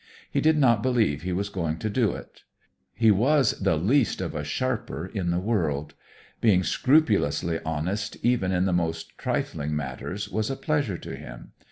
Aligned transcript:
He 0.31 0.41
did 0.41 0.57
not 0.57 0.81
believe 0.81 1.21
he 1.21 1.31
was 1.31 1.49
going 1.49 1.77
to 1.77 1.87
do 1.87 2.11
it. 2.13 2.41
He 2.95 3.11
was 3.11 3.59
the 3.59 3.77
least 3.77 4.19
of 4.19 4.33
a 4.33 4.43
sharper 4.43 5.05
in 5.05 5.29
the 5.29 5.37
world. 5.37 5.93
Being 6.41 6.63
scrupulously 6.63 7.59
honest 7.63 8.17
even 8.25 8.51
in 8.51 8.65
the 8.65 8.73
most 8.73 9.15
trifling 9.19 9.75
matters 9.75 10.27
was 10.27 10.49
a 10.49 10.55
pleasure 10.55 10.97
to 10.97 11.15
him. 11.15 11.51